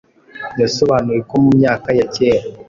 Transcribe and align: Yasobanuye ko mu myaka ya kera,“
Yasobanuye 0.61 1.19
ko 1.29 1.35
mu 1.43 1.49
myaka 1.59 1.89
ya 1.99 2.05
kera,“ 2.13 2.43